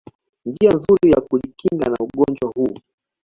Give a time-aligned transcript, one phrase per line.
[0.45, 2.77] njia nzuri ya kujikinga na ugonjwa huu